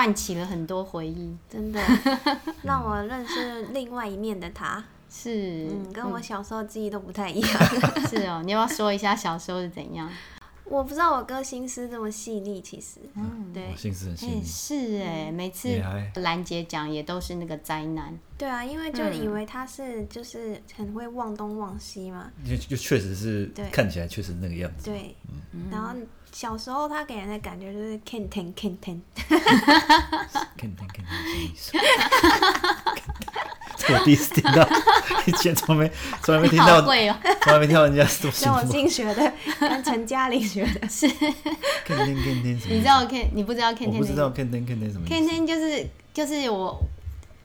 [0.00, 1.78] 唤起了很多回忆，真的
[2.64, 4.82] 让我认识另外一面的他。
[5.10, 7.50] 是，嗯，跟我小时候记忆都不太一样。
[8.08, 10.08] 是哦，你要不要说一下小时候是怎样？
[10.70, 14.44] 我不知道我哥心思这么细腻，其实，嗯，对，心思很细哎，腻。
[14.44, 15.68] 是哎，每次
[16.14, 23.68] 兰姐讲也都是那个灾难，对啊，因为就以为他是就是很会忘东忘西嘛，就就确实是对。
[23.70, 24.84] 看起来确实那个样子。
[24.84, 25.16] 对，
[25.72, 25.92] 然后
[26.30, 29.00] 小时候他给人的感觉就是 can ten can ten，
[30.56, 31.72] 看看看看什么意思？
[33.76, 34.62] 这我第一次听到，
[35.26, 35.92] 以前从来没
[36.22, 38.64] 从来没听到，从来没听到人家这么跟我。
[38.70, 41.08] 新学的，跟陈嘉玲学的，是
[41.84, 42.74] 看天看天什么？
[42.74, 45.28] 你知道 Ken 你不知道 Ken 我 Ten 不知道看天看天什么意 Ken。
[45.28, 46.80] Ten 就是就是我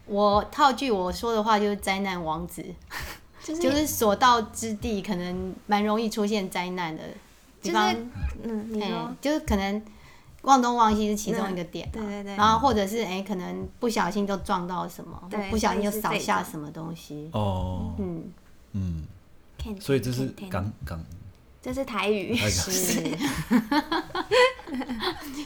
[0.05, 2.63] 我套句我说的话就是灾难王子，
[3.43, 7.03] 就是就是所到之地可能蛮容易出现灾难的，
[7.61, 7.95] 比就是方
[8.43, 9.81] 嗯，你哎、说，就是可能
[10.45, 11.93] 忘东忘西是其中一个点、啊。
[11.93, 12.35] 对对对。
[12.35, 17.29] 然后或者是哎、可能不小心就撞到什么，对不小心就扫下什么东西。
[17.33, 18.23] 哦，嗯，
[18.71, 19.05] 嗯，
[19.79, 21.03] 所以这是港港。
[21.61, 23.01] 这是台语， 是。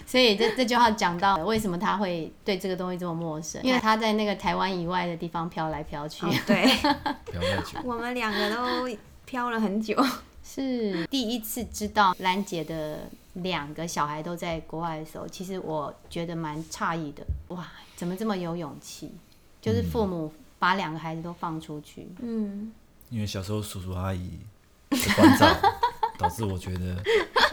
[0.05, 6.25] 所以这这句话讲到为什么他会对这个东西这么陌生，因为他在那个台湾以外的地方飘来飘去。
[6.25, 6.65] 哦对，
[7.23, 7.79] 不要太久。
[7.87, 8.89] 我们两个都
[9.23, 9.95] 飘了很久，
[10.43, 11.05] 是。
[11.07, 17.23] 第一次知道兰姐的两个小孩都在国外的时候，其实我觉得蛮诧异的。
[17.49, 19.11] 哇，怎么这么有勇气？
[19.61, 22.07] 就是父母把两个孩子都放出去。
[22.21, 22.71] 嗯，
[23.09, 24.39] 因为小时候叔叔阿姨
[24.89, 25.47] 的关照，
[26.17, 27.03] 导致我觉得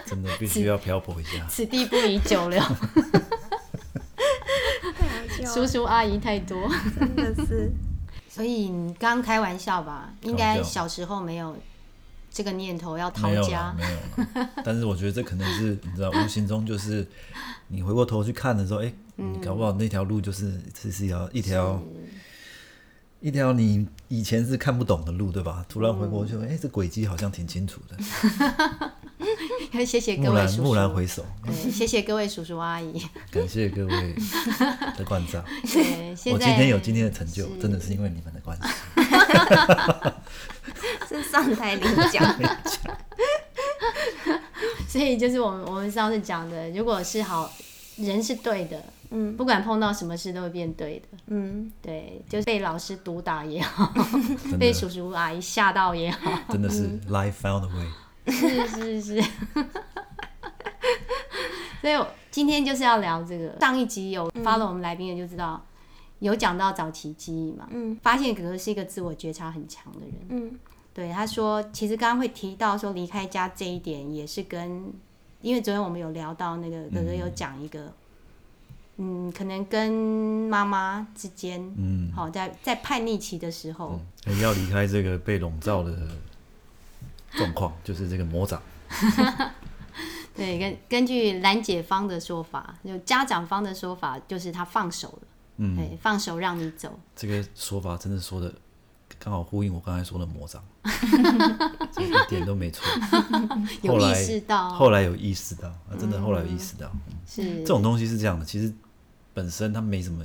[0.05, 1.45] 真的必须要漂泊一下。
[1.49, 2.67] 此地不宜久留，太
[5.07, 6.69] 好笑，叔叔阿姨太多。
[6.97, 7.71] 真的是，
[8.29, 10.13] 所以你刚开玩笑吧？
[10.21, 11.55] 应该小时候没有
[12.37, 14.49] 这个念头要逃没有啦家，没有啦。
[14.63, 17.07] 但是我觉得这可能是你知道，无形中就是
[17.67, 21.81] 你回过头去看的时候，哎、你搞不好那条路就是这是一条一条
[23.21, 25.65] 一条你以前是看不懂的路，对吧？
[25.67, 27.97] 突然回过去，哎、这轨迹好像挺清楚的。
[29.83, 33.01] 谢谢各位叔叔，蓦然回首，对，谢谢各位叔叔阿姨。
[33.31, 34.15] 感谢各位
[34.95, 35.43] 的关照。
[35.73, 38.63] 对，我今天有今天的成就，真的是因为你们的关系。
[41.43, 42.35] 是上台领奖，
[44.87, 47.51] 所以就是我们我们上次讲的，如果是好
[47.97, 48.81] 人是对的，
[49.11, 51.07] 嗯不管碰到什么事都会变对的。
[51.27, 53.91] 嗯，对，就是被老师毒打也好，
[54.59, 57.87] 被叔叔阿姨吓到也好，真的是 life found a way。
[58.31, 59.21] 是是是。
[61.81, 63.55] 所以我今天就是要聊这个。
[63.61, 65.63] 上一集有 follow 我们来宾的就知道，
[66.19, 70.11] 有讲到早期记忆嘛，嗯发现哥哥是一个自我觉察很强的人。
[70.29, 70.59] 嗯
[70.97, 74.91] 对，他说，其实刚刚会提到说离开家这一点，也是跟，
[75.43, 77.93] 因为昨天我们有聊到那个哥哥有讲一个，
[78.95, 79.91] 嗯可能跟
[80.49, 85.95] 妈妈之间，嗯，好、在在叛逆期的时候，哎要离开这个被笼罩的
[87.33, 88.59] 状况，就是这个魔掌。
[90.35, 95.27] 对，根根据兰姐方的说法，就家长方的说法，就是他放手了，
[95.57, 98.51] 嗯，对，放手让你走，这个说法真的说的
[99.19, 100.63] 刚好呼应我刚才说的魔掌，
[101.91, 102.85] 这一点都没错。
[103.81, 104.69] 有意后来识到。
[104.69, 106.91] 后来有意识到，啊、真的后来有意识到，
[107.27, 107.59] 是。
[107.59, 108.73] 这种东西是这样的，其实
[109.33, 110.23] 本身它没什么，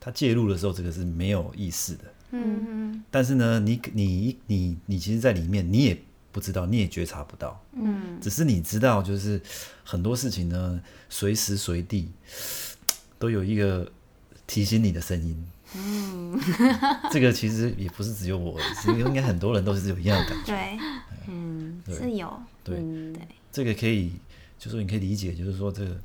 [0.00, 2.66] 它介入的时候这个是没有意识的，嗯。
[2.66, 6.02] 嗯但是呢，你你你你其实，在里面你也
[6.32, 9.40] 不知道，你也觉察不到，嗯，只是你知道，就是
[9.84, 10.80] 很多事情呢，
[11.10, 12.10] 随时随地
[13.18, 13.92] 都有一个
[14.46, 15.46] 提醒你的声音。
[15.74, 16.38] 嗯，
[17.10, 20.52] 这个其实也不是只有我，其实应该很多人都是有一样的感觉。
[20.52, 20.78] 对，
[21.28, 24.12] 嗯是有，对，对，这个可以，
[24.58, 25.96] 就是你可以理解，就是说这个、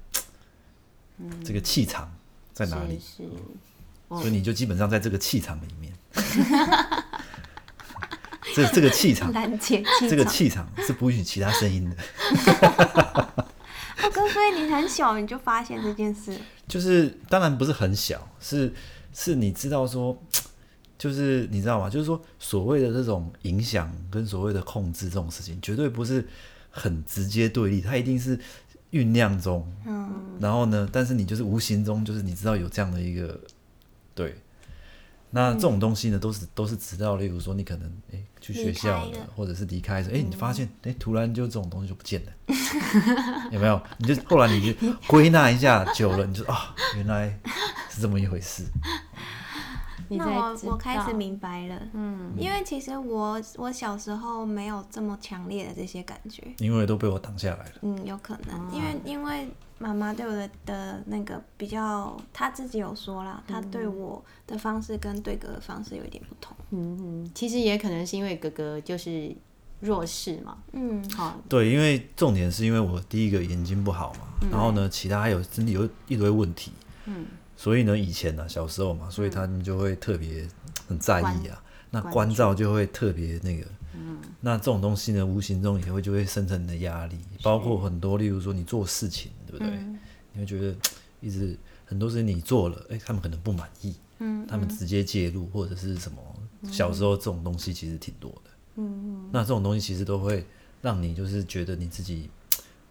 [1.43, 2.11] 这个气场
[2.53, 2.99] 在哪里，
[4.09, 5.93] 所以你就基本上在这个气场里面。
[8.55, 11.95] 这这个气场，兰姐气这个气场是不允许其他声音的。
[14.01, 18.73] 哦，哥，所以你很小你就发现这件事，就是当然不是很小，是
[19.13, 20.17] 是你知道说，
[20.97, 21.89] 就是你知道吗？
[21.89, 26.27] 就是说所谓的这种影响跟所谓的控制这种事情，绝对不是
[26.69, 28.37] 很直接对立，它一定是
[28.91, 33.39] 酝酿中，嗯然后呢，但是你就是无形中就是你知道有这样的一个
[34.15, 34.35] 对。
[35.29, 42.31] 那这种东西呢，都是都是直到，例如说你可能诶去学校了了，或者是离开的，诶，你发现诶突然就这种东西就不见了，
[43.51, 43.79] 有没有？
[43.97, 47.37] 你就后来你就归纳一下，久了你就啊，原来
[47.97, 48.63] 是这么一回事。
[50.09, 57.71] 那我我开始明白了，嗯，因为其实我我小时候没有这么强烈的这些感觉，因为都被我挡下来了。
[57.81, 59.49] 嗯，有可能，因为因为
[59.79, 69.35] 妈妈对我的的那个比较，她自己有说啦，她对我的方式跟对哥的方式有一点不同，嗯嗯，其实也可能是因为哥哥就是
[69.81, 71.03] 弱势嘛，嗯。
[71.09, 76.71] 好，对，因为重点是因为我第一个眼睛不好嘛，然后呢，其他还有身体有一堆问题，
[77.07, 77.25] 嗯，
[77.57, 80.47] 所以呢，以前呢、小时候嘛，所以他们就会特别
[80.87, 83.65] 很在意啊，那关关照就会特别那个，
[83.95, 89.67] 嗯，那这种东西呢，无形中也会就会生成你的压力，包括很多，例如说你做事情，对不对？
[89.67, 89.99] 嗯。
[90.33, 90.75] 你会觉得
[91.19, 96.17] 一直很多事情你做了，哎、他们可能不满意，嗯，他们直接介入或者是什么，
[96.71, 99.27] 小时候这种东西其实挺多的，嗯。
[99.31, 100.45] 那这种东西其实都会
[100.79, 102.29] 让你就是觉得你自己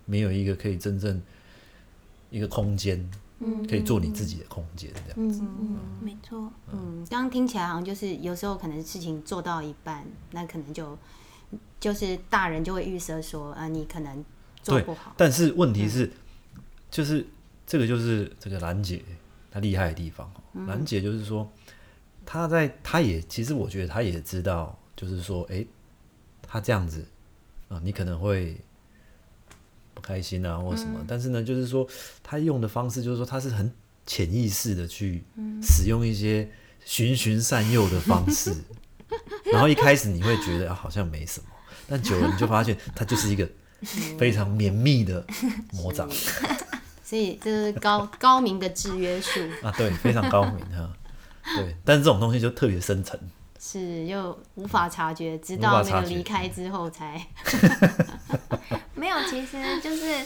[0.07, 1.23] 没有一个可以真正
[2.31, 3.09] 一个空间，
[3.69, 5.31] 可以做你自己的空间这样。
[5.31, 5.43] 子。
[5.43, 10.99] 嗯，没错，嗯，刚刚听起来好像就是有时候可能事情做到一半，那可能就
[11.79, 14.25] 就是大人就会预设说，啊，你可能
[14.63, 16.11] 做不好，但是问题是，
[16.91, 17.27] 就是
[17.67, 19.03] 这个就是这个兰姐
[19.51, 20.67] 她厉害的地方哦。
[20.67, 21.51] 兰姐就是说，
[22.25, 25.67] 她在她也其实我觉得她也知道，就是说，诶，
[26.43, 27.07] 她这样子
[27.69, 28.57] 啊、你可能会
[29.97, 31.89] 不开心啊或什么，但是呢，就是说
[32.23, 33.73] 他用的方式就是说，他是很
[34.05, 35.25] 潜意识的去
[35.63, 36.47] 使用一些
[36.85, 38.55] 循循善诱的方式，
[39.51, 41.47] 然后一开始你会觉得、啊、好像没什么，
[41.89, 43.49] 但久了你就发现它就是一个
[44.19, 45.27] 非常绵密的
[45.73, 46.07] 魔掌。
[47.03, 50.93] 所以这是高高明的制约术，啊，对，非常高明哈。
[51.57, 53.19] 对，但是这种东西就特别深层，
[53.69, 57.27] 是又无法察觉，直到那个离开之后才，
[58.95, 60.25] 没有，其实就是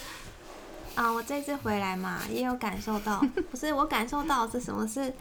[0.95, 3.19] 啊，我这次回来嘛，也有感受到，
[3.51, 4.87] 不是我感受到是什么？
[4.87, 5.15] 是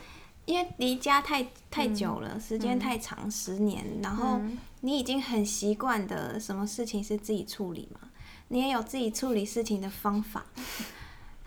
[0.43, 4.41] 因为离家太太久了，时间太长，十年，然后
[4.81, 8.09] 你已经很习惯的什么事情是自己处理嘛，
[8.49, 10.43] 你也有自己处理事情的方法。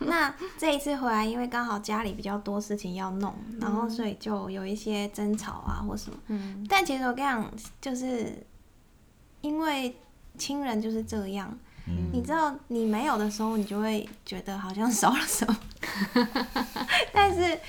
[0.09, 6.17] 那这一次回来，因为刚好家里比较多事情要弄，然后所以就有一些争吵啊或什么。
[6.27, 7.51] 嗯但其实我跟你讲，
[7.81, 8.45] 就是
[9.41, 9.95] 因为
[10.37, 11.55] 亲人就是这样，
[11.87, 15.57] 嗯你知道你没有的时候，你就会觉得好像少了什么，
[17.13, 17.59] 但是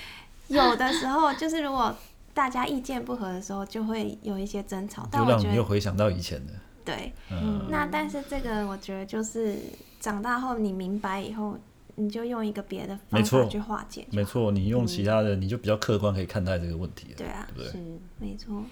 [0.49, 1.95] 有的时候，就是如果
[2.33, 5.07] 大家意见不合的时候，就会有一些争吵。
[5.11, 6.53] 但就让我觉得你又回想到以前的。
[6.85, 9.57] 对，嗯，那但是这个我觉得就是
[10.01, 11.57] 长大后你明白以后，
[11.96, 14.06] 你就用一个别的方法去化解。
[14.11, 17.73] 没错，你用其他的，你就比较客观可以看待这个问题了，对啊对不对？
[17.73, 17.79] 是
[18.19, 18.62] 没错，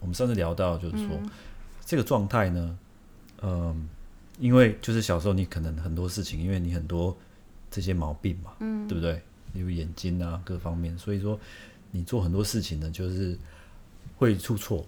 [0.00, 1.30] 我们上次聊到，就是说、嗯
[1.84, 2.78] 这个状态呢，
[3.42, 3.88] 嗯，
[4.38, 7.14] 因为就是小时候你可能很多事情，因为你很多
[7.70, 9.20] 这些毛病嘛，嗯，对不对？
[9.52, 11.38] 例如眼睛啊各方面，所以说
[11.90, 13.36] 你做很多事情呢，就是
[14.16, 14.86] 会出错。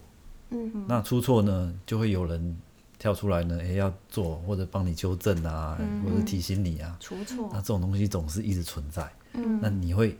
[0.50, 2.56] 嗯，那出错呢，就会有人
[3.04, 6.96] 跳出来呢，诶，要做或者帮你纠正啊，或者提醒你啊。
[6.98, 9.06] 出错那，这种东西总是一直存在。
[9.34, 10.16] 嗯那你会，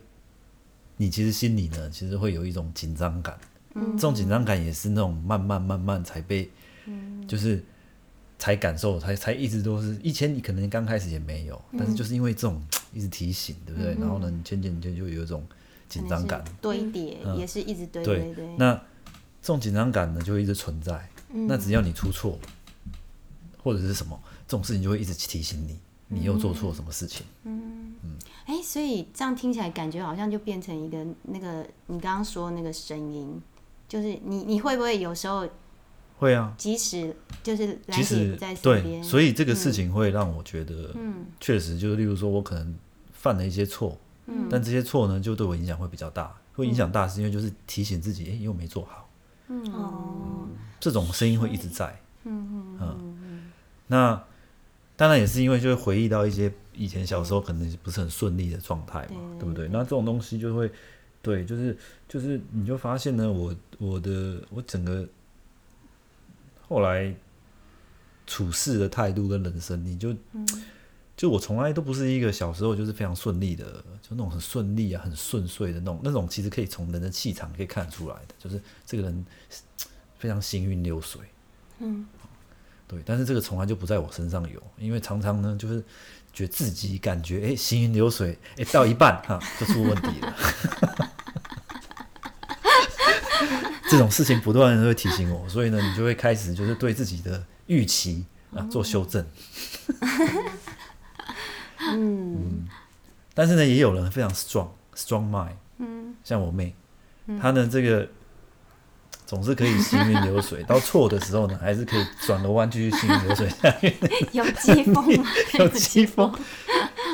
[0.95, 3.35] 你其实心里呢，其实会有一种紧张感。
[3.73, 6.47] 嗯这种紧张感也是那种慢慢慢慢才被，
[6.85, 7.63] 嗯就是
[8.37, 9.97] 才感受，才才一直都是。
[10.03, 12.61] 以前你可能刚开始也没有，但是就是因为这种
[12.93, 13.95] 一直提醒，对不对？
[13.95, 15.43] 然后呢，你渐渐你就就有一种
[15.89, 18.75] 紧张感堆叠嗯也是一直堆对堆堆，那
[19.41, 20.93] 这种紧张感呢，就会一直存在。
[21.33, 22.37] 嗯那只要你出错，
[23.65, 24.17] 或者是什么，
[24.47, 27.25] 这种事情就会一直提醒你，你又做错什么事情。
[27.45, 27.95] 嗯
[28.45, 33.41] 哎，所以这样听起来感觉好像就变成一个那个你刚刚说那个声音，
[33.89, 35.49] 就是你你会不会有时候
[36.19, 42.75] 会啊，即使就是兰姐其实不在身对，边，所以这个事情会让我觉得，嗯确实就是，例如说我可能
[43.11, 46.31] 犯了一些错，嗯但这些错呢，就对我影响会比较大。
[46.53, 49.09] 会影响大是因为就是提醒自己，哎、又没做好，
[49.49, 50.47] 嗯哦，
[50.79, 51.99] 这种声音会一直在。
[52.27, 53.17] 嗯嗯嗯，
[53.87, 54.23] 那
[54.95, 59.67] 当然也是因为就会回忆到一些以前小时候可能不是很顺利的状态嘛，对对不对？
[59.67, 60.71] 那这种东西就会，
[61.21, 61.77] 对，就是
[62.07, 65.07] 就是你就发现呢，我我的我整个
[66.67, 67.13] 后来
[68.25, 70.15] 处事的态度跟人生，你就
[71.17, 79.25] 就我从来都不是一个小时候就是非常顺利的，就那种很顺利啊、很顺遂的那种那种，其实可以从人的气场可以看出来的，就是这个人
[80.17, 81.21] 非常行云流水。
[81.79, 82.05] 嗯，
[82.87, 85.83] 对，但是这个从来就不在我身上有，因为常常呢，就是
[86.31, 90.35] 觉得自己感觉哎行云流水，哎到一半哈就出问题了。
[93.87, 99.25] 这种事情不断的会提醒我，所以呢，你就会开始就是对自己的预期啊做修正。
[101.93, 102.67] 嗯
[103.33, 106.73] 但是呢，也有人非常 strong strong mind，嗯，像我妹，
[107.39, 108.07] 她呢这个
[109.25, 113.95] 总是可以行云流水， 到错的时候呢，还是可以转个弯继续行云流水下去。
[114.31, 115.25] 有疾风吗？
[115.59, 116.33] 有疾风，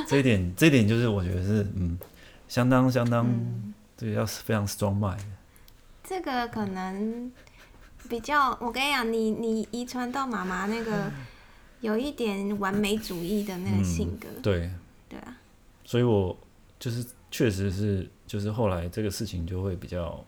[0.07, 1.97] 这一点这一点就是我觉得是嗯，
[2.47, 3.27] 相当相当，
[3.97, 5.19] 这个要是非常 strong mind。
[6.03, 7.31] 这个可能
[8.09, 11.09] 比较，我跟你讲，你你遗传到妈妈那个
[11.79, 14.69] 有一点完美主义的那个性格，对，
[15.07, 15.37] 对啊，
[15.85, 16.37] 所以我
[16.77, 20.21] 就是确实是，就是后来这个事情就会比较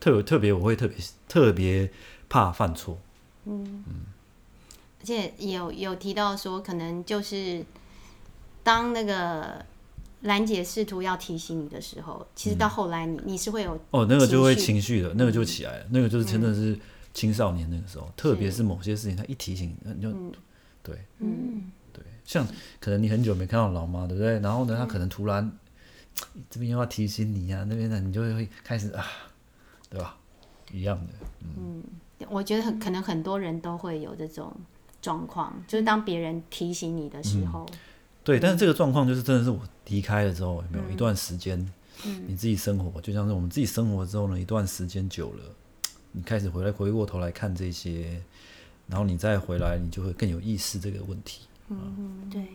[0.00, 0.96] 特特别，我会特别
[1.28, 1.90] 特别
[2.28, 2.98] 怕犯错。
[3.44, 3.84] 嗯。
[5.02, 7.64] 而且有有提到说，可能就是
[8.62, 9.64] 当那个
[10.22, 16.78] 兰姐试图要提醒你的时候，其实到后来你你是会有哦，那个就会情绪的，那个就起来了，那个就是真的是
[17.14, 20.12] 青少年那个时候，特别是某些事情，他一提醒你，你就、
[20.82, 20.98] 对。
[21.20, 22.46] 嗯，对，像
[22.78, 24.38] 可能你很久没看到老妈，对不对？
[24.40, 25.50] 然后呢，他可能突然
[26.50, 29.02] 这边又要提醒你啊，那边呢，你就会开始啊，
[29.90, 30.16] 对吧？
[30.72, 31.82] 一样的，嗯
[32.28, 34.54] 我觉得很可能很多人都会有这种
[35.02, 37.66] 状况，就是当别人提醒你的时候，
[38.22, 38.38] 对。
[38.38, 41.58] 但是这个状况就是真的是我离开了之后，有没有一段时间，
[42.26, 45.42] 你自己生活，就像是我们自己生活之后呢，一段时间久了，
[46.12, 48.22] 你开始回来回过头来看这些，
[48.86, 51.46] 然后你再回来，你就会更有意识这个问题。
[51.68, 52.48] 嗯对，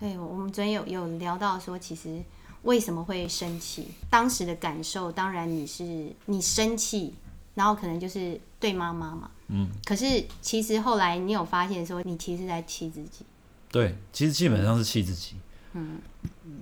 [0.00, 2.22] 对，我们昨天有有聊到说，其实
[2.64, 7.14] 为什么会生气，当时的感受，当然你是你生气，
[7.54, 13.24] 然后可能就是对妈妈嘛，嗯，可是其实后来你有发现说，你其实在气自己，
[13.70, 15.36] 对，其实基本上是气自己。
[15.72, 16.00] 嗯，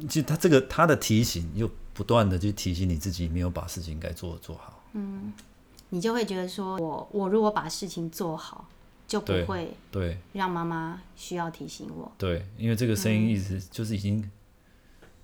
[0.09, 4.83] 其实他这个他的提醒，又不断的去提醒你自己没有把事情该做的做好。
[4.93, 5.33] 嗯。
[5.95, 8.67] 你就会觉得说我我如果把事情做好，
[9.07, 10.17] 就不会对。
[10.33, 12.11] 让妈妈需要提醒我。
[12.17, 14.27] 对，因为这个声音一直就是已经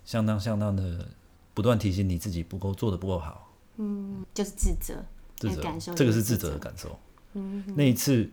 [0.09, 1.07] 相当相当的
[1.53, 5.05] 不断提醒你自己不够做的不够好，嗯就是自责，
[5.37, 5.63] 自责
[5.95, 6.51] 这个是自自责。
[6.53, 6.99] 的感受。
[7.35, 8.27] 嗯那一次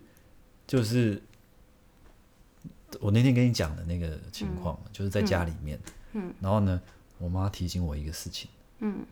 [0.65, 1.21] 就是
[3.01, 5.77] 我那天跟你讲的那个情况，就是在家里面，
[6.13, 6.81] 嗯然后呢，
[7.17, 9.05] 我妈提醒我一个事情，嗯。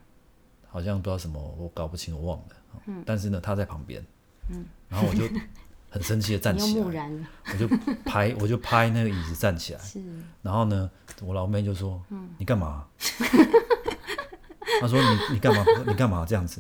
[0.70, 2.56] 好像不知道什么，我搞不清，我忘了，
[2.86, 3.04] 嗯。
[3.06, 4.02] 但是呢，她在旁边，
[4.88, 5.28] 然后我就
[5.94, 7.12] 很生气的站起来，
[7.54, 7.68] 我就
[8.04, 10.02] 拍 我就拍那个椅子站起来，是
[10.42, 10.90] 然后呢，
[11.22, 12.02] 我老妹就说
[12.40, 12.84] ：“你干嘛？”
[14.82, 15.64] 她说：“你你干嘛？
[15.86, 16.60] 你干嘛这样子？”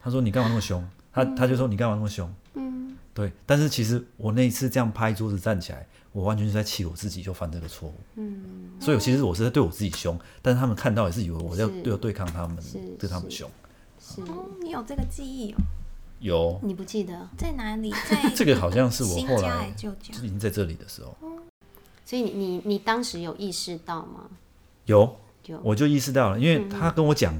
[0.00, 3.32] 她说：“你干嘛那么凶？”她她就说：“你干嘛那么凶？”嗯，对。
[3.44, 7.94] 但是其实我那一次这样拍桌子站起来，我完全是在气我自己就犯这个错误。
[8.14, 13.50] 嗯，所以其实我是在对我自己凶，但是他们看到也是以为我要是要对抗他们是，对他们凶。
[13.98, 15.56] 是，哦，你有这个记忆哦，
[16.20, 16.60] 有。
[16.62, 17.90] 你不记得，在哪里？
[18.08, 21.16] 在这个好像是我后来就已经在这里的时候。
[22.04, 24.30] 所以你你你当时有意识到吗？
[24.86, 25.16] 有。
[25.46, 25.60] 有。
[25.64, 27.34] 我就意识到了，因为他跟我讲，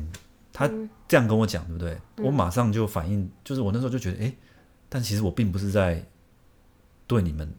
[0.53, 0.69] 他
[1.09, 1.99] 这样跟我讲，对不对？
[2.25, 4.35] 我马上就反应，就是我那时候就觉得，哎、
[4.89, 6.05] 但其实我并不是在
[7.07, 7.53] 对你们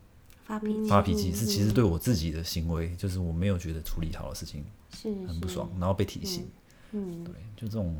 [0.46, 4.64] 发脾气，发脾气，是其实对我自己的行为，就是我没有觉得处理好的事情
[4.94, 5.28] 是是。
[5.28, 6.48] 很不爽，然后被提醒，
[6.92, 7.96] 嗯，对，就这种，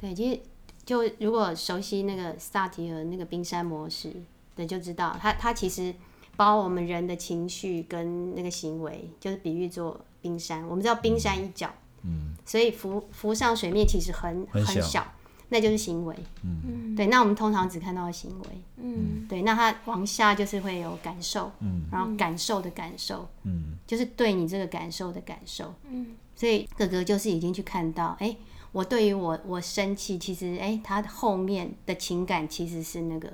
[0.00, 0.40] 对，其实
[0.90, 4.12] 就如果熟悉那个萨提和那个冰山模式
[4.56, 5.94] 的，就知道它它其实
[6.34, 10.66] 把我们人的情绪跟那个行为，就是比喻做冰山。
[10.66, 15.06] 我们知道冰山一角，嗯，所以浮浮上水面其实很很小小，
[15.50, 16.16] 那就是行为。
[16.42, 18.46] 嗯，对，那我们通常只看到行为。
[18.78, 28.36] 嗯，对，那它往下就是会有感受，嗯，然后感受的感受，嗯，就是对你这个感受的感受，嗯，所以哥哥就是已经去看到，哎、
[28.72, 33.28] 我对于我我生气，其实哎、他后面的情感其实是那个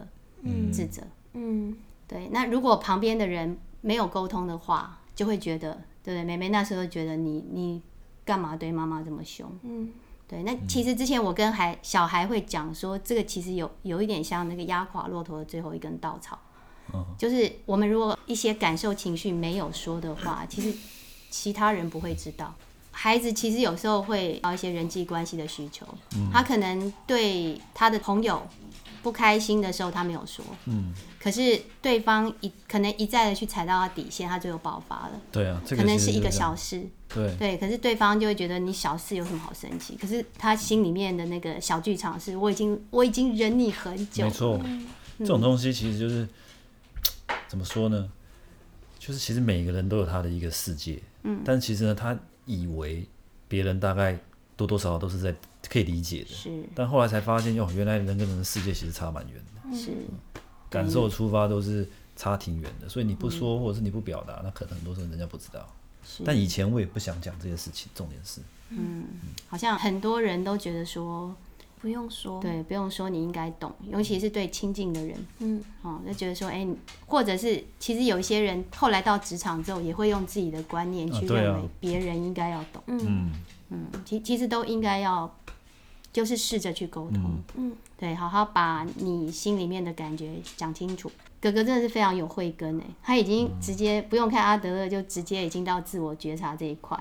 [0.73, 1.03] 自责，
[1.35, 1.77] 嗯，
[2.09, 2.29] 对。
[2.33, 6.25] 那如果旁边的人没有沟通的话，就会觉得，对不对？
[6.25, 7.83] 妹妹那时候觉得你你
[8.25, 9.51] 干嘛对妈妈这么凶？
[9.63, 9.93] 嗯，
[10.27, 10.43] 对。
[10.43, 16.39] 那其实之前我跟孩小孩会讲说，这个其实有有一点像那个压垮骆驼的最后一根稻草，
[17.19, 20.75] 就是我们如果一些感受情绪没有说的话，其实
[21.29, 22.55] 其他人不会知道。
[22.99, 25.87] 孩子其实有时候会有一些人际关系的需求，
[26.33, 28.41] 他可能对他的朋友
[29.03, 36.83] 不开心的时候，他没有说，嗯，可是对方一可能一再的去踩到他底线，他最后爆发了，对啊，这个可能是一个小事，
[37.15, 39.95] 对，对，可是对方就会觉得你小事有什么好生气？
[40.01, 44.61] 可是他心里面的那个小剧场是，我已经我已经忍你很久了，没错，
[45.19, 46.27] 这种东西其实就是
[47.47, 48.11] 怎么说呢？
[48.99, 53.07] 就是其实每个人都有他的一个世界，嗯，但其实呢，他以为
[53.47, 54.19] 别人大概
[54.57, 55.35] 多多少少都是在
[55.69, 56.65] 可以理解的，是。
[56.75, 59.93] 但后来才发现，哟，原来人跟人的世界其实差蛮远的，是，
[60.71, 61.87] 感受出发都是
[62.17, 65.69] 差挺远的，所以你不说或者是你不表达，那可能很多时候人家不知道。
[66.25, 69.05] 但以前我也不想讲这些事情，重点是，嗯。
[69.49, 71.35] 好像很多人都觉得说，
[71.87, 75.63] 不用说，对，不用说，你应该懂，尤其是对亲近的人，嗯。
[75.83, 76.77] 哦，就觉得说，哎、你
[77.07, 81.43] 或者是其实有一些人后来到职场之后，也会用自己的观念去啊对啊。
[81.43, 82.99] 认为别人应该要懂，嗯。
[83.07, 83.33] 嗯。
[83.69, 85.33] 嗯，其其实都应该要，
[86.13, 87.21] 就是试着去沟通，
[87.55, 87.71] 嗯。
[87.71, 87.77] 嗯。
[87.97, 91.09] 对，好好把你心里面的感觉讲清楚。
[91.41, 96.99] 哥哥真的是非常有慧根哎，他已经直接不用看阿德勒，就直接已经到自我觉察这一块。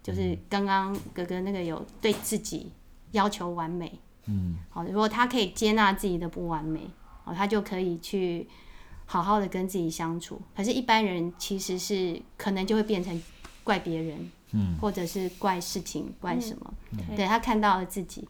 [0.00, 2.70] 就是刚刚哥哥那个有对自己
[3.10, 6.88] 要求完美，嗯好，如果他可以接纳自己的不完美，
[7.24, 8.46] 哦，他就可以去
[9.06, 10.40] 好好的跟自己相处。
[10.54, 13.20] 可是，一般人其实是可能就会变成
[13.64, 16.74] 怪别人，嗯，或者是怪事情、怪什么。
[16.92, 18.28] 对对他看到了自己，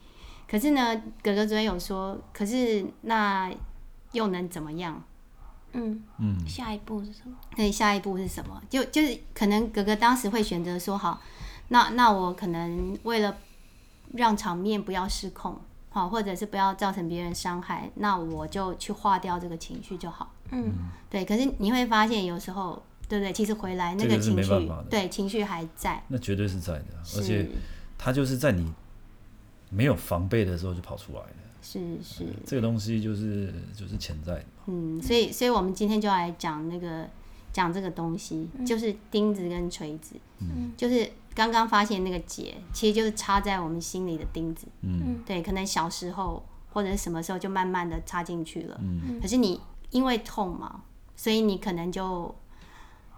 [0.48, 3.52] 可是呢，哥哥昨天有说，可是那
[4.12, 5.02] 又能怎么样？
[5.72, 7.36] 嗯，嗯下一步是什么？
[7.54, 8.62] 对，下一步是什么？
[8.70, 11.20] 就就是可能哥哥当时会选择说，好，
[11.68, 13.36] 那那我可能为了
[14.14, 15.60] 让场面不要失控，
[15.98, 20.32] 好，或者是不要造成别人伤害，那我就去化掉这个情绪就好。
[20.52, 20.72] 嗯
[21.10, 23.32] 对，可是你会发现有时候，对不对？
[23.32, 27.50] 其实回来那个是情绪没办法的，对，情绪还在，那绝对是在的啊，而且是
[27.98, 28.72] 它就是在你
[29.70, 31.28] 没有防备的时候就跑出来了。
[31.60, 32.24] 是是。
[32.46, 34.44] 这个东西就是就是潜在的。
[34.66, 37.06] 嗯，所以，所以我们今天就来讲那个
[37.52, 44.66] 讲这个东西，就是钉子跟锤子，嗯就是刚刚发现那个结，其实就是插在我们心里的钉子。
[44.80, 45.22] 嗯。
[45.24, 49.20] 对，可能小时候或者是什么时候就慢慢的插进去了，嗯。
[49.22, 50.82] 可是你因为痛嘛，
[51.14, 52.34] 所以你可能就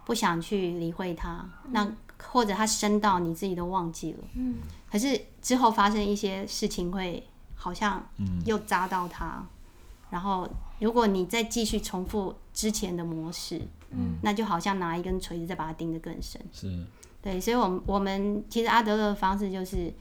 [0.05, 4.19] 不想去理会它，那或者它深到你自己都忘记了。
[4.35, 4.57] 嗯。
[4.91, 8.39] 可是之后发生一些事情，会好像嗯。
[8.45, 9.43] 又扎到它，
[10.11, 10.47] 然后
[10.79, 13.59] 如果你再继续重复之前的模式，
[13.89, 14.19] 嗯。
[14.21, 16.39] 那就好像拿一根锤子再把它钉得更深。
[16.51, 16.85] 是
[17.21, 19.93] 对，所以我们我们其实阿德勒的方式就是，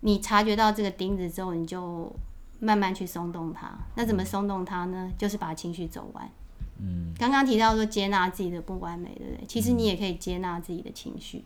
[0.00, 2.10] 你察觉到这个钉子之后，你就
[2.60, 3.78] 慢慢去松动它。
[3.94, 5.12] 那怎么松动它呢？
[5.18, 6.30] 就是把情绪走完。
[6.78, 9.46] 嗯刚刚提到说接纳自己的不完美，对不对？
[9.46, 11.42] 其实你也可以接纳自己的情绪。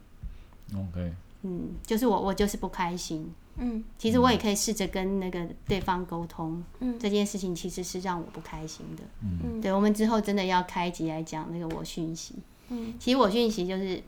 [0.74, 9.04] OK，嗯，就是我我就是不开心，嗯其实我也可以试着跟那个对方沟通，嗯这件事情其实是让我不开心的。
[9.22, 12.34] 嗯对，我们之后真的要开集来讲那个我讯息。
[12.68, 14.02] 嗯其实我讯息就是，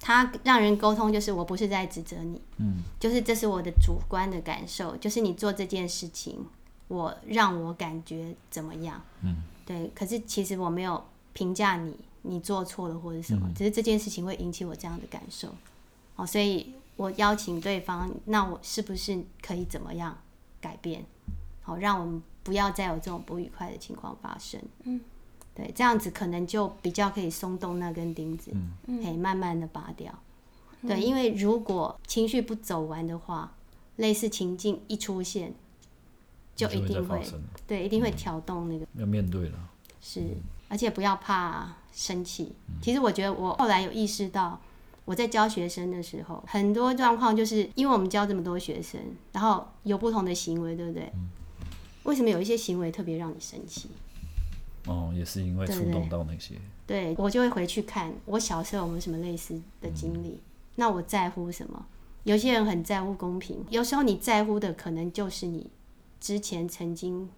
[0.00, 6.46] 他让人沟通，就是我不是在指责你，嗯就是这是我的主观的感受，就是你做这件事情，
[6.88, 9.02] 我让我感觉怎么样？
[9.22, 15.54] 嗯对，可是其实我没有评价你，你做错了或者什么，嗯只是这件事情会引起我这样的感受。
[16.16, 20.16] 哦，所以我邀请对方，那我是不是可以怎么样
[20.60, 21.04] 改变？
[21.62, 24.58] 好、让我们不要再有这种不愉快的情况发生。
[24.84, 24.98] 嗯，
[25.58, 28.52] 对，这样子可能就比较可以松动那根钉子，
[28.86, 30.16] 可以慢慢的拔掉。
[30.86, 33.52] 对，因为如果情绪不走完的话，
[33.96, 35.52] 类似情境一出现，
[36.54, 37.20] 就一定会
[37.66, 38.86] 对，一定会挑动那个。
[38.94, 39.58] 要面对了。
[40.00, 40.22] 是，
[40.68, 42.52] 而且不要怕生气。
[42.80, 44.60] 其实我觉得我后来有意识到，
[45.04, 49.00] 我在教学生的时候，很多状况就是因为我们教这么多学生，
[49.32, 51.10] 然后有不同的行为，对不对？
[52.04, 53.90] 为什么有一些行为特别让你生气？
[54.88, 56.54] 哦，也是因为触动到那些，
[56.86, 60.40] 对我就会回去看我小时候有没有什么类似的经历。
[60.76, 61.86] 那我在乎什么？
[62.24, 65.70] 有些人很在乎公平，有时候你在乎的可能就是你
[66.20, 67.28] 之前曾经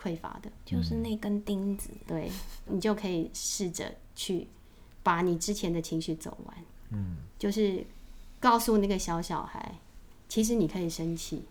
[0.00, 0.50] 匮乏的。
[0.64, 1.90] 就是那根钉子。
[2.06, 2.30] 对
[2.66, 4.46] 你就可以试着去
[5.02, 6.56] 把你之前的情绪走完。
[6.90, 7.84] 嗯，就是
[8.40, 9.74] 告诉那个小小孩，
[10.28, 11.42] 其实你可以生气。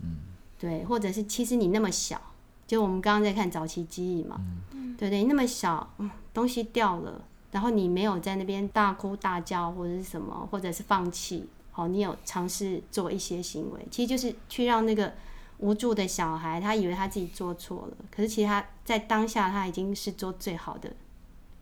[0.00, 0.16] 嗯，
[0.58, 2.20] 对，或者是其实你那么小，
[2.68, 4.94] 就我们刚刚在看早期记忆嘛，嗯。
[4.96, 15.14] 对对，那么小，嗯，东西掉了，然后你没有在那边大哭大叫或者是什么，或者是放弃，好，你有尝试做一些行为，其实就是去让那个
[15.58, 20.92] 无助的小孩，他以为他自己做错了，可是其实他在当下他已经是做最好的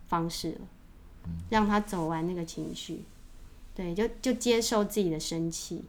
[0.07, 0.61] 方式了，
[1.49, 3.05] 让他走完那个情绪，
[3.75, 5.85] 对，就就接受自己的生气，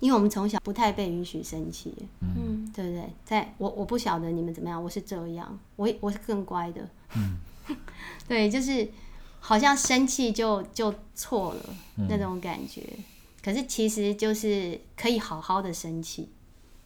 [0.00, 2.58] 因为我们从小不太被允许生气，嗯。
[2.72, 3.10] 对不对？
[3.24, 7.38] 在我我不晓得你们怎么样，我是这样，我我是更乖的，嗯。
[8.28, 8.88] 对，就是
[9.40, 11.60] 好像生气就就错了、
[12.08, 12.82] 那种感觉，
[13.42, 16.28] 可是其实就是可以好好的生气，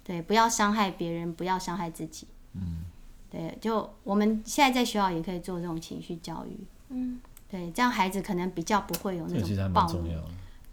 [0.02, 2.84] 对，不要伤害别人，不要伤害自己，嗯，
[3.30, 10.02] 对，就我们现在在学校也可以做这种情绪教育，嗯，对，这样孩子可能比较不会有那种暴怒。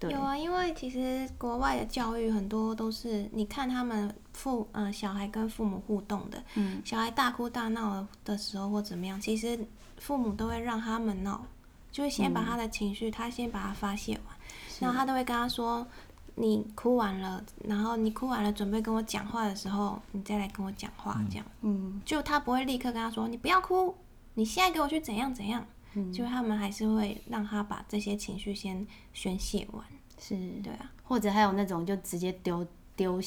[0.01, 0.11] 对。
[0.11, 9.57] 有，啊，因为其实国外的教育很多都是，你看他们父呃小孩跟父母互动的，嗯，小孩大哭大闹的时候或怎么样，其实
[9.97, 11.45] 父母都会让他们闹，
[11.91, 14.35] 就是先把他的情绪，他先把他发泄完，
[14.79, 15.85] 然后他都会跟他说，
[16.33, 21.45] 你哭完了，然后你哭完了准备跟我讲话的时候，你再来跟我讲话，这样。
[21.61, 22.01] 嗯。
[22.03, 23.95] 就他不会立刻跟他说你不要哭，
[24.33, 25.63] 你现在给我去怎样怎样。
[25.93, 29.85] 嗯就他们还是会让他把这些情绪先宣泄完。
[30.19, 33.21] 是，对啊，或者还有那种就直接丢丢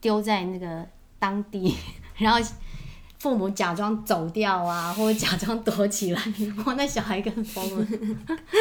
[0.00, 0.86] 丢在那个
[1.18, 1.76] 当地，
[2.16, 2.40] 然后
[3.18, 6.22] 父母假装走掉啊，或者假装躲起来，
[6.64, 7.86] 哇，那小孩更疯了，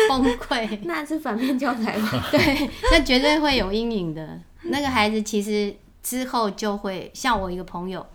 [0.10, 0.80] 崩溃。
[0.84, 2.28] 那是反面教材吧？
[2.32, 4.42] 对，那绝对会有阴影的。
[4.64, 8.06] 那个孩子其实之后就会像我一个朋友，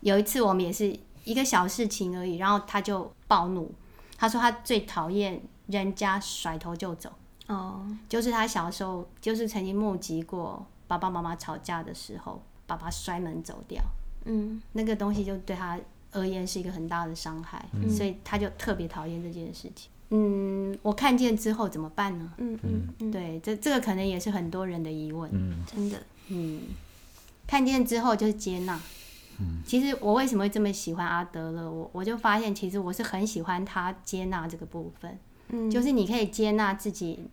[0.00, 3.74] 有一次我们也是一个小事情而已，然后他就暴怒，
[4.16, 7.12] 他说他最讨厌人家甩头就走，
[7.48, 13.82] 哦，就是他小时候就是曾经目击过爸爸妈妈吵架的时候，爸爸摔门走掉，
[14.24, 14.60] 嗯。
[14.72, 15.78] 那个东西就对他
[16.12, 19.90] 而言是一个很大的伤害，所以他就特别讨厌这件事情。
[20.10, 22.32] 嗯，我看见之后怎么办呢？
[22.38, 22.58] 嗯。
[22.62, 25.30] 嗯嗯，对，这这个可能也是很多人的疑问。
[25.34, 26.62] 嗯，真的，嗯，
[27.46, 28.80] 看见之后就是接纳。
[29.38, 31.70] 嗯，其实我为什么会这么喜欢阿德勒？
[31.70, 35.18] 我我就发现，其实我是很喜欢他接纳这个部分，
[35.48, 37.28] 嗯，就是你可以接纳自己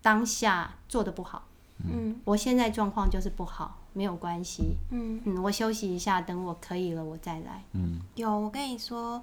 [0.00, 1.46] 当下做的不好。
[1.86, 4.76] 嗯我现在状况就是不好，没有关系。
[4.90, 7.64] 嗯，嗯，我休息一下，等我可以了，我再来。
[7.72, 9.20] 嗯有我跟你说，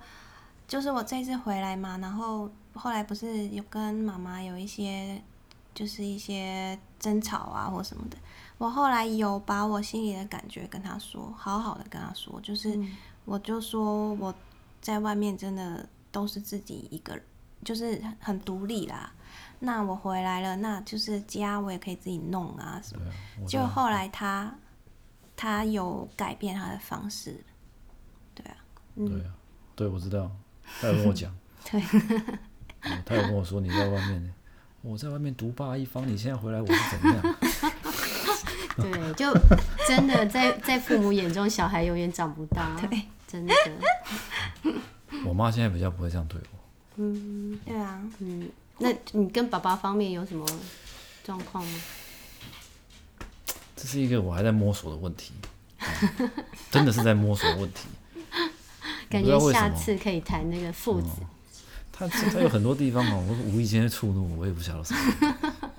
[0.68, 5.22] 就是我这次回来嘛，然后后来不是有跟妈妈有一些，
[5.74, 8.18] 就是一些争吵啊或什么的。
[8.62, 12.80] 我后来有把我心里的感觉跟他说，好好的跟他说，就是
[13.26, 14.32] 我就说我
[14.80, 17.24] 在外面真的都是自己一个人，
[17.66, 19.12] 就是很很独立啦。
[19.58, 23.04] 那我回来了，那就是家我也可以自己弄啊什么。
[23.48, 24.54] 就后来他
[25.36, 27.44] 他有改变他的方式，
[28.36, 28.58] 对啊，
[28.96, 29.34] 对啊，
[29.76, 30.30] 对我知道，
[30.80, 31.82] 他有跟我讲， 对，
[32.82, 34.32] 嗯他有跟我说你在外面，
[34.84, 37.36] 我在外面独霸一方，你现在回来我是怎么样？
[38.78, 39.34] 对，就
[39.88, 42.76] 真的在 在父母眼中，小孩永远长不大。
[42.90, 43.54] 对，真的。
[45.26, 46.58] 我妈现在比较不会这样对我，
[46.98, 50.46] 嗯对啊，嗯，那你跟爸爸方面有什么
[51.24, 51.80] 状况吗？
[53.76, 55.34] 这是一个我还在摸索的问题，
[55.80, 56.30] 嗯
[56.70, 57.88] 真的是在摸索的问题。
[59.10, 61.10] 感觉下次可以谈那个父子。
[61.92, 65.71] 他他有很多地方哦，我无意间会触怒我，我也不晓得什么，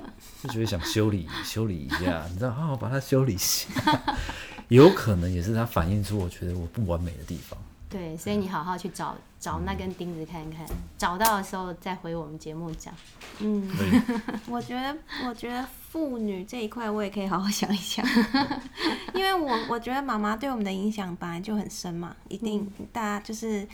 [0.42, 3.68] 就觉得想修理修理一下，你知道，好好把它修理一下。
[4.68, 7.58] 有可能也是它反映出我觉得我不完美的地方。
[7.88, 12.92] 对，所以你好好去找找那根钉子看看，找到的时候再回我们节目讲。
[13.38, 13.70] 嗯，
[14.48, 14.96] 我觉得
[15.28, 18.04] 我觉得妇女这一块我也可以好好想一想，
[19.14, 23.68] 因为我我觉得妈妈对我们的影响本来就很深嘛，一定大家就是。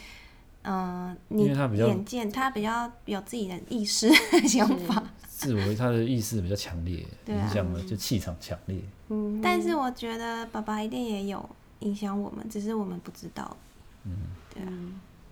[0.63, 4.09] 嗯、你因为他比较眼见他比较有自己的意识
[4.47, 8.79] 想法，自为他的意识比较强烈，对啊影响了就气场强烈。
[9.09, 13.57] 嗯，但是我觉得爸爸一定也有影响我们，只是我们不知道。
[14.03, 14.11] 嗯，
[14.53, 14.69] 对啊，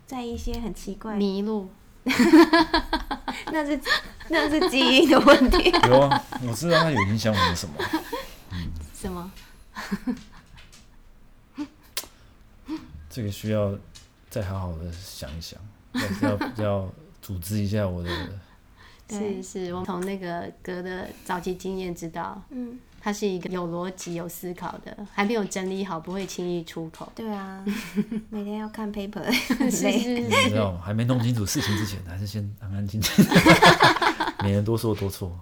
[0.05, 1.69] 在一些很奇怪，迷路。
[3.51, 3.79] 那是
[4.29, 5.69] 那是基因的问题。
[5.89, 7.75] 有啊，我知道他有影响我们什么。
[8.95, 9.31] 什么？
[13.09, 13.77] 这个需要
[14.39, 15.59] 再好好的想一想，
[16.21, 16.89] 要要要
[17.23, 18.09] 组织一下我的。
[19.07, 27.11] 对是是，我从那个哥的早期经验知道，嗯，他是一个有逻辑、有思考的，还没有整理好，不会轻易出口。
[27.15, 27.65] 对啊，
[28.29, 29.99] 每天要看 paper，是是累。
[30.03, 30.81] 是你知道吗？
[30.85, 33.25] 还没弄清楚事情之前，还是先安安静静，
[34.43, 35.35] 免得多说多错。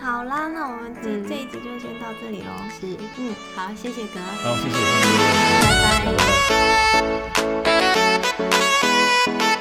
[0.00, 2.52] 好啦，那我们这、这一集就先到这里喽。
[2.80, 5.65] 是，嗯，好，谢谢哥，好，谢谢。
[5.98, 6.20] Thank
[9.40, 9.55] you.